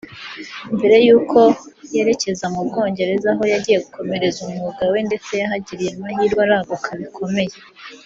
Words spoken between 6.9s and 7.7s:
bikomeye